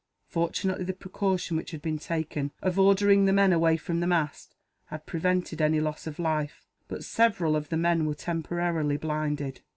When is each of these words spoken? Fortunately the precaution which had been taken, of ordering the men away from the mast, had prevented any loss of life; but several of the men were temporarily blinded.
Fortunately 0.25 0.83
the 0.83 0.93
precaution 0.93 1.55
which 1.55 1.69
had 1.69 1.81
been 1.83 1.99
taken, 1.99 2.49
of 2.63 2.79
ordering 2.79 3.25
the 3.25 3.31
men 3.33 3.53
away 3.53 3.77
from 3.77 3.99
the 3.99 4.07
mast, 4.07 4.55
had 4.85 5.05
prevented 5.05 5.61
any 5.61 5.79
loss 5.79 6.07
of 6.07 6.17
life; 6.17 6.65
but 6.87 7.03
several 7.03 7.55
of 7.55 7.69
the 7.69 7.77
men 7.77 8.07
were 8.07 8.15
temporarily 8.15 8.97
blinded. 8.97 9.61